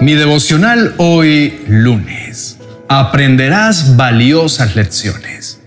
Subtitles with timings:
[0.00, 2.58] Mi devocional hoy lunes.
[2.86, 5.58] Aprenderás valiosas lecciones.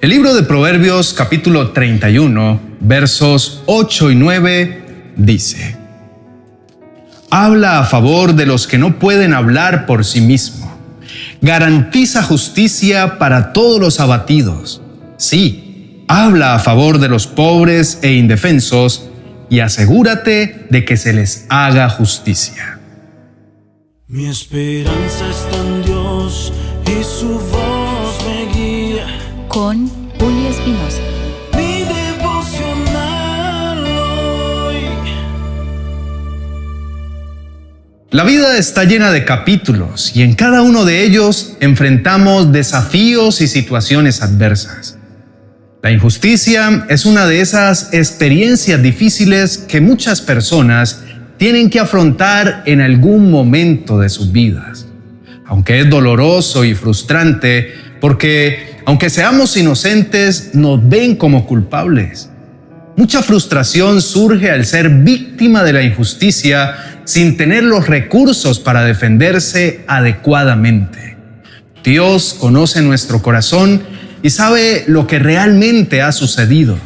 [0.00, 4.82] El libro de Proverbios capítulo 31 versos 8 y 9
[5.16, 5.76] dice,
[7.30, 10.76] Habla a favor de los que no pueden hablar por sí mismo.
[11.40, 14.82] Garantiza justicia para todos los abatidos.
[15.18, 19.08] Sí, habla a favor de los pobres e indefensos
[19.48, 22.79] y asegúrate de que se les haga justicia.
[24.12, 26.52] Mi esperanza está en Dios
[26.84, 29.06] y su voz me guía.
[29.46, 30.98] Con Julio Espinosa.
[31.56, 34.78] Mi devocional hoy.
[38.10, 43.46] La vida está llena de capítulos y en cada uno de ellos enfrentamos desafíos y
[43.46, 44.98] situaciones adversas.
[45.84, 51.04] La injusticia es una de esas experiencias difíciles que muchas personas
[51.40, 54.86] tienen que afrontar en algún momento de sus vidas.
[55.46, 62.28] Aunque es doloroso y frustrante, porque aunque seamos inocentes, nos ven como culpables.
[62.94, 69.80] Mucha frustración surge al ser víctima de la injusticia sin tener los recursos para defenderse
[69.86, 71.16] adecuadamente.
[71.82, 73.80] Dios conoce nuestro corazón
[74.22, 76.76] y sabe lo que realmente ha sucedido.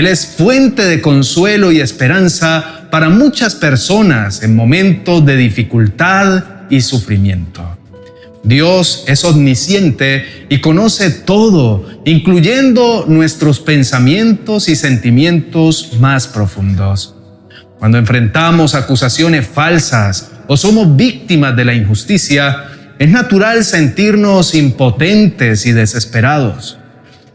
[0.00, 6.80] Él es fuente de consuelo y esperanza para muchas personas en momentos de dificultad y
[6.80, 7.76] sufrimiento.
[8.42, 17.14] Dios es omnisciente y conoce todo, incluyendo nuestros pensamientos y sentimientos más profundos.
[17.78, 22.64] Cuando enfrentamos acusaciones falsas o somos víctimas de la injusticia,
[22.98, 26.79] es natural sentirnos impotentes y desesperados.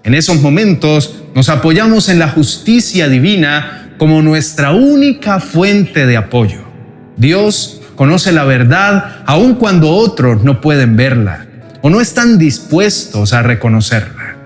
[0.05, 6.61] En esos momentos nos apoyamos en la justicia divina como nuestra única fuente de apoyo.
[7.17, 11.47] Dios conoce la verdad aun cuando otros no pueden verla
[11.81, 14.37] o no están dispuestos a reconocerla.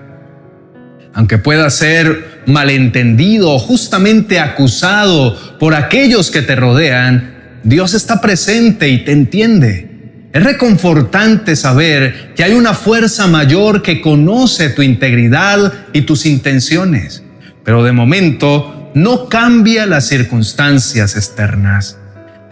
[1.12, 7.34] Aunque pueda ser malentendido o justamente acusado por aquellos que te rodean,
[7.64, 9.89] Dios está presente y te entiende.
[10.32, 17.24] Es reconfortante saber que hay una fuerza mayor que conoce tu integridad y tus intenciones,
[17.64, 21.98] pero de momento no cambia las circunstancias externas.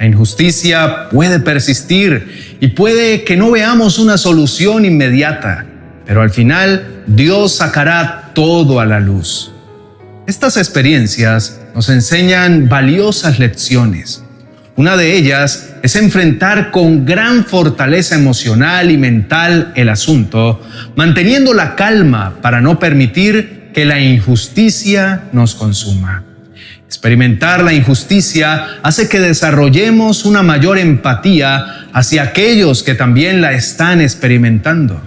[0.00, 5.65] La injusticia puede persistir y puede que no veamos una solución inmediata,
[6.05, 9.53] pero al final Dios sacará todo a la luz.
[10.27, 14.25] Estas experiencias nos enseñan valiosas lecciones.
[14.75, 20.61] Una de ellas es enfrentar con gran fortaleza emocional y mental el asunto,
[20.97, 26.25] manteniendo la calma para no permitir que la injusticia nos consuma.
[26.87, 34.00] Experimentar la injusticia hace que desarrollemos una mayor empatía hacia aquellos que también la están
[34.00, 35.00] experimentando.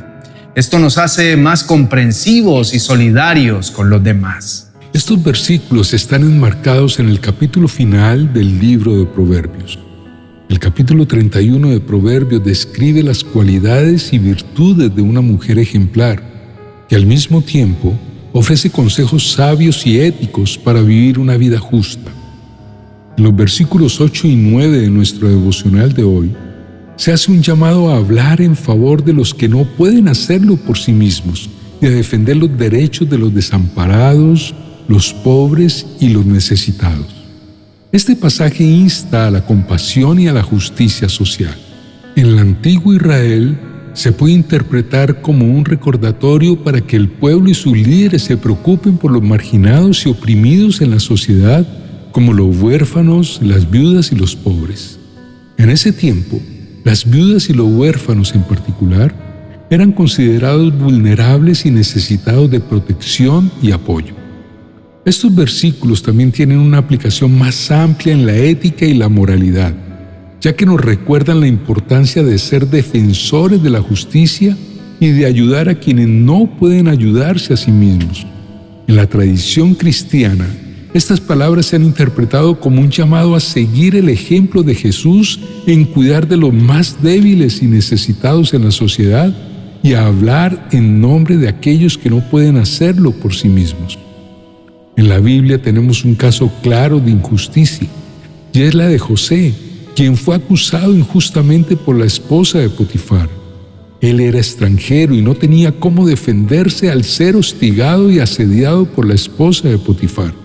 [0.56, 4.72] Esto nos hace más comprensivos y solidarios con los demás.
[4.94, 9.80] Estos versículos están enmarcados en el capítulo final del libro de Proverbios.
[10.52, 16.22] El capítulo 31 de Proverbios describe las cualidades y virtudes de una mujer ejemplar,
[16.90, 17.98] que al mismo tiempo
[18.34, 22.12] ofrece consejos sabios y éticos para vivir una vida justa.
[23.18, 26.36] En los versículos 8 y 9 de nuestro devocional de hoy,
[26.98, 30.78] se hace un llamado a hablar en favor de los que no pueden hacerlo por
[30.78, 34.54] sí mismos y a defender los derechos de los desamparados,
[34.90, 37.21] los pobres y los necesitados.
[37.92, 41.54] Este pasaje insta a la compasión y a la justicia social.
[42.16, 43.58] En el antiguo Israel,
[43.92, 48.98] se puede interpretar como un recordatorio para que el pueblo y sus líderes se preocupen
[48.98, 51.68] por los marginados y oprimidos en la sociedad,
[52.14, 54.98] como los huérfanos, las viudas y los pobres.
[55.58, 56.40] En ese tiempo,
[56.86, 59.14] las viudas y los huérfanos en particular
[59.70, 64.21] eran considerados vulnerables y necesitados de protección y apoyo.
[65.04, 69.74] Estos versículos también tienen una aplicación más amplia en la ética y la moralidad
[70.42, 74.58] ya que nos recuerdan la importancia de ser defensores de la justicia
[75.00, 78.26] y de ayudar a quienes no pueden ayudarse a sí mismos.
[78.88, 80.48] En la tradición cristiana,
[80.96, 85.86] estas palabras se han interpretado como un llamado a seguir el ejemplo de Jesús en
[85.86, 89.34] cuidar de los más débiles y necesitados en la sociedad
[89.84, 93.98] y a hablar en nombre de aquellos que no pueden hacerlo por sí mismos.
[95.02, 97.88] En la Biblia tenemos un caso claro de injusticia,
[98.54, 99.52] y es la de José,
[99.96, 103.28] quien fue acusado injustamente por la esposa de Potifar.
[104.00, 109.16] Él era extranjero y no tenía cómo defenderse al ser hostigado y asediado por la
[109.16, 110.36] esposa de Potifar.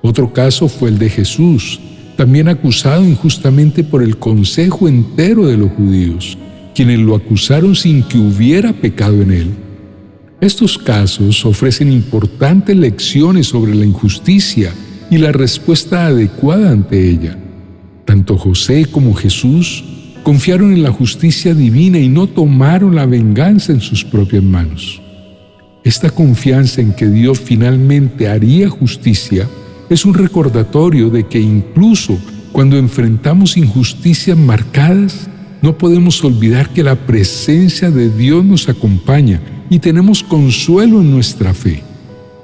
[0.00, 1.80] Otro caso fue el de Jesús,
[2.16, 6.38] también acusado injustamente por el consejo entero de los judíos,
[6.72, 9.67] quienes lo acusaron sin que hubiera pecado en él.
[10.40, 14.72] Estos casos ofrecen importantes lecciones sobre la injusticia
[15.10, 17.36] y la respuesta adecuada ante ella.
[18.04, 19.82] Tanto José como Jesús
[20.22, 25.02] confiaron en la justicia divina y no tomaron la venganza en sus propias manos.
[25.82, 29.48] Esta confianza en que Dios finalmente haría justicia
[29.90, 32.16] es un recordatorio de que incluso
[32.52, 35.28] cuando enfrentamos injusticias marcadas,
[35.62, 39.40] no podemos olvidar que la presencia de Dios nos acompaña
[39.70, 41.82] y tenemos consuelo en nuestra fe.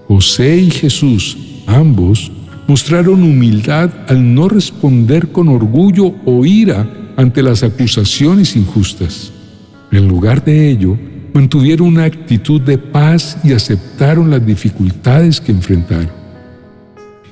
[0.09, 1.37] José y Jesús,
[1.67, 2.31] ambos,
[2.67, 6.87] mostraron humildad al no responder con orgullo o ira
[7.17, 9.33] ante las acusaciones injustas.
[9.91, 10.99] En lugar de ello,
[11.33, 16.11] mantuvieron una actitud de paz y aceptaron las dificultades que enfrentaron.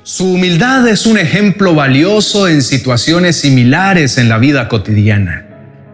[0.03, 5.45] Su humildad es un ejemplo valioso en situaciones similares en la vida cotidiana.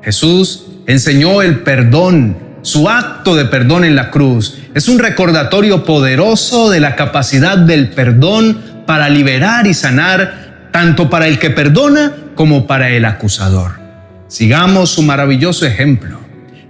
[0.02, 4.58] Jesús enseñó el perdón, su acto de perdón en la cruz.
[4.74, 11.28] Es un recordatorio poderoso de la capacidad del perdón para liberar y sanar tanto para
[11.28, 13.80] el que perdona como para el acusador.
[14.28, 16.20] Sigamos su maravilloso ejemplo.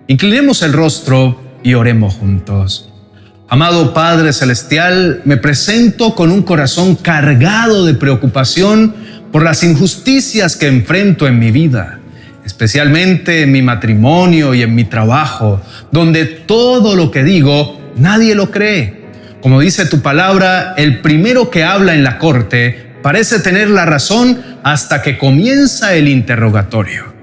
[0.07, 2.89] Inclinemos el rostro y oremos juntos.
[3.47, 8.95] Amado Padre Celestial, me presento con un corazón cargado de preocupación
[9.31, 11.98] por las injusticias que enfrento en mi vida,
[12.49, 15.61] especialmente en mi matrimonio y en mi trabajo,
[15.91, 19.05] donde todo lo que digo nadie lo cree.
[19.39, 24.41] Como dice tu palabra, el primero que habla en la corte parece tener la razón
[24.63, 27.13] hasta que comienza el interrogatorio.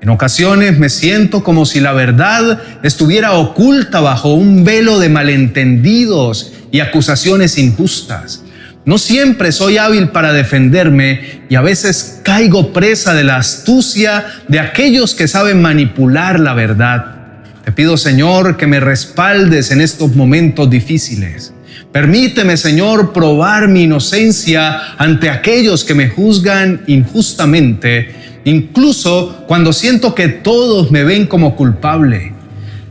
[0.00, 6.52] En ocasiones me siento como si la verdad estuviera oculta bajo un velo de malentendidos
[6.72, 8.43] y acusaciones injustas.
[8.84, 14.60] No siempre soy hábil para defenderme y a veces caigo presa de la astucia de
[14.60, 17.16] aquellos que saben manipular la verdad.
[17.64, 21.54] Te pido, Señor, que me respaldes en estos momentos difíciles.
[21.92, 30.28] Permíteme, Señor, probar mi inocencia ante aquellos que me juzgan injustamente incluso cuando siento que
[30.28, 32.32] todos me ven como culpable.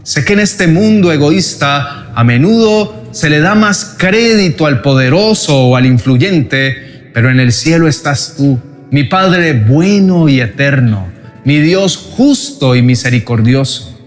[0.03, 5.55] Sé que en este mundo egoísta a menudo se le da más crédito al poderoso
[5.67, 11.07] o al influyente, pero en el cielo estás tú, mi Padre bueno y eterno,
[11.45, 13.99] mi Dios justo y misericordioso.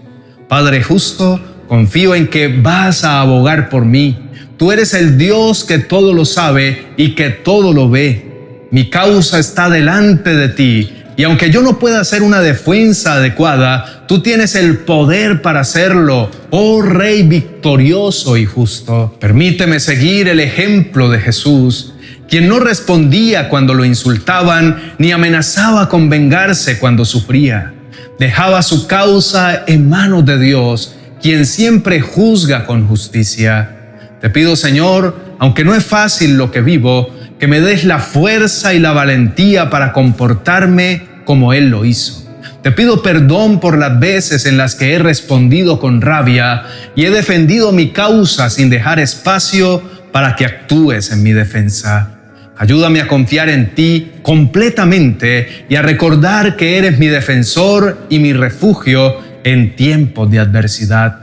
[0.49, 4.17] Padre justo, confío en que vas a abogar por mí.
[4.57, 8.67] Tú eres el Dios que todo lo sabe y que todo lo ve.
[8.71, 14.03] Mi causa está delante de ti y aunque yo no pueda hacer una defensa adecuada,
[14.07, 19.17] tú tienes el poder para hacerlo, oh Rey victorioso y justo.
[19.19, 21.95] Permíteme seguir el ejemplo de Jesús,
[22.29, 27.73] quien no respondía cuando lo insultaban ni amenazaba con vengarse cuando sufría.
[28.19, 33.75] Dejaba su causa en manos de Dios, quien siempre juzga con justicia.
[34.21, 37.09] Te pido, Señor, aunque no es fácil lo que vivo,
[37.39, 42.27] que me des la fuerza y la valentía para comportarme como Él lo hizo.
[42.63, 46.63] Te pido perdón por las veces en las que he respondido con rabia
[46.95, 49.81] y he defendido mi causa sin dejar espacio
[50.11, 52.17] para que actúes en mi defensa.
[52.57, 58.33] Ayúdame a confiar en ti completamente y a recordar que eres mi defensor y mi
[58.33, 61.19] refugio en tiempos de adversidad.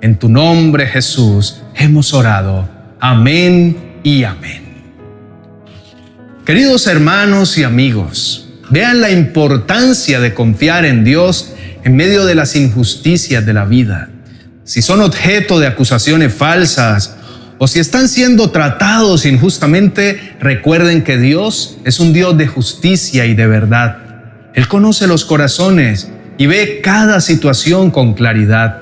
[0.00, 2.66] En tu nombre Jesús hemos orado.
[2.98, 4.69] Amén y amén.
[6.50, 11.52] Queridos hermanos y amigos, vean la importancia de confiar en Dios
[11.84, 14.08] en medio de las injusticias de la vida.
[14.64, 17.14] Si son objeto de acusaciones falsas
[17.58, 23.34] o si están siendo tratados injustamente, recuerden que Dios es un Dios de justicia y
[23.34, 23.98] de verdad.
[24.52, 28.78] Él conoce los corazones y ve cada situación con claridad.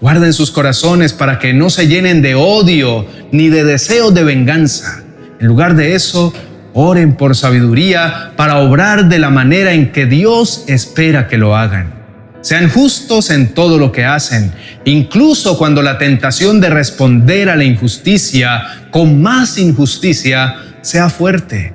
[0.00, 5.04] Guarden sus corazones para que no se llenen de odio ni de deseos de venganza.
[5.38, 6.34] En lugar de eso,
[6.76, 11.94] Oren por sabiduría para obrar de la manera en que Dios espera que lo hagan.
[12.40, 14.52] Sean justos en todo lo que hacen,
[14.84, 21.72] incluso cuando la tentación de responder a la injusticia con más injusticia sea fuerte,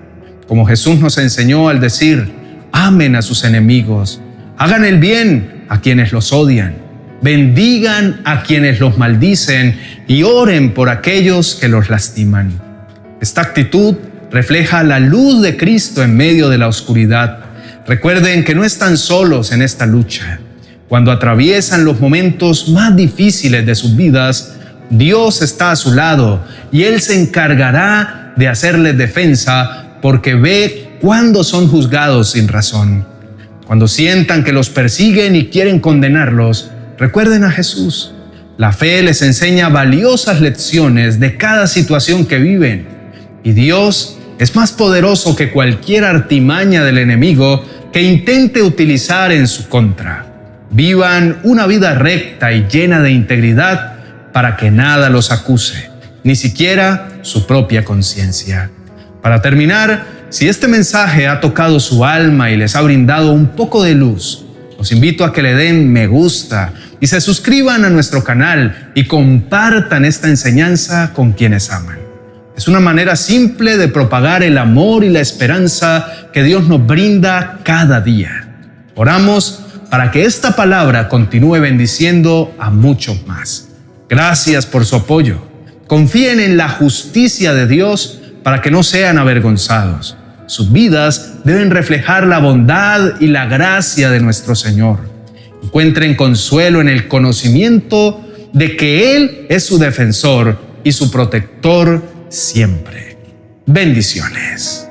[0.47, 2.31] como Jesús nos enseñó al decir,
[2.73, 4.21] amen a sus enemigos,
[4.57, 6.75] hagan el bien a quienes los odian,
[7.21, 12.51] bendigan a quienes los maldicen y oren por aquellos que los lastiman.
[13.21, 13.95] Esta actitud
[14.31, 17.39] refleja la luz de Cristo en medio de la oscuridad.
[17.87, 20.39] Recuerden que no están solos en esta lucha.
[20.87, 24.53] Cuando atraviesan los momentos más difíciles de sus vidas,
[24.89, 31.43] Dios está a su lado y Él se encargará de hacerles defensa porque ve cuando
[31.43, 33.05] son juzgados sin razón.
[33.67, 38.13] Cuando sientan que los persiguen y quieren condenarlos, recuerden a Jesús.
[38.57, 42.87] La fe les enseña valiosas lecciones de cada situación que viven.
[43.43, 49.67] Y Dios es más poderoso que cualquier artimaña del enemigo que intente utilizar en su
[49.67, 50.25] contra.
[50.71, 53.97] Vivan una vida recta y llena de integridad
[54.31, 55.89] para que nada los acuse,
[56.23, 58.71] ni siquiera su propia conciencia.
[59.21, 63.83] Para terminar, si este mensaje ha tocado su alma y les ha brindado un poco
[63.83, 64.45] de luz,
[64.77, 69.05] los invito a que le den me gusta y se suscriban a nuestro canal y
[69.05, 72.08] compartan esta enseñanza con quienes aman.
[72.59, 77.61] Es una manera simple de propagar el amor y la esperanza que Dios nos brinda
[77.63, 78.49] cada día.
[78.95, 83.69] Oramos para que esta palabra continúe bendiciendo a muchos más.
[84.09, 85.41] Gracias por su apoyo.
[85.87, 90.17] Confíen en la justicia de Dios para que no sean avergonzados.
[90.47, 94.99] Sus vidas deben reflejar la bondad y la gracia de nuestro Señor.
[95.63, 98.19] Encuentren consuelo en el conocimiento
[98.51, 103.17] de que Él es su defensor y su protector siempre.
[103.65, 104.87] Bendiciones.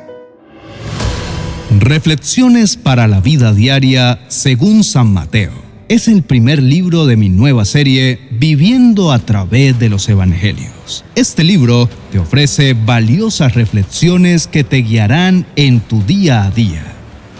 [1.78, 5.52] Reflexiones para la vida diaria según San Mateo.
[5.88, 11.04] Es el primer libro de mi nueva serie Viviendo a través de los Evangelios.
[11.14, 16.85] Este libro te ofrece valiosas reflexiones que te guiarán en tu día a día.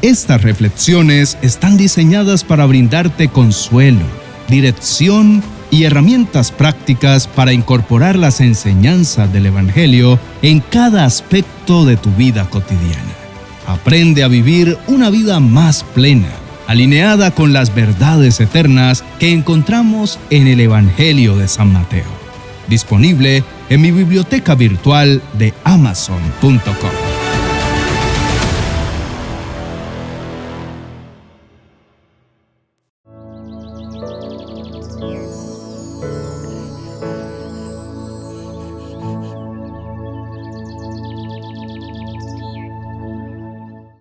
[0.00, 4.05] Estas reflexiones están diseñadas para brindarte consuelo,
[4.49, 12.11] dirección y herramientas prácticas para incorporar las enseñanzas del Evangelio en cada aspecto de tu
[12.13, 13.15] vida cotidiana.
[13.67, 16.31] Aprende a vivir una vida más plena,
[16.67, 22.19] alineada con las verdades eternas que encontramos en el Evangelio de San Mateo.
[22.67, 27.18] Disponible en mi biblioteca virtual de amazon.com.